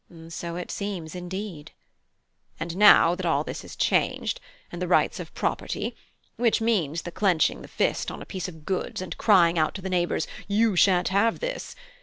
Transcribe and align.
(I) 0.11 0.29
So 0.29 0.55
it 0.55 0.71
seems, 0.71 1.13
indeed. 1.13 1.73
(H.) 2.55 2.71
And 2.71 2.77
now 2.77 3.13
that 3.13 3.23
all 3.23 3.43
this 3.43 3.63
is 3.63 3.75
changed, 3.75 4.41
and 4.71 4.81
the 4.81 4.87
"rights 4.87 5.19
of 5.19 5.31
property," 5.35 5.95
which 6.37 6.59
mean 6.59 6.95
the 7.03 7.11
clenching 7.11 7.61
the 7.61 7.67
fist 7.67 8.09
on 8.09 8.19
a 8.19 8.25
piece 8.25 8.47
of 8.47 8.65
goods 8.65 8.99
and 8.99 9.15
crying 9.19 9.59
out 9.59 9.75
to 9.75 9.81
the 9.83 9.91
neighbours, 9.91 10.25
You 10.47 10.75
shan't 10.75 11.09
have 11.09 11.39
this! 11.39 11.75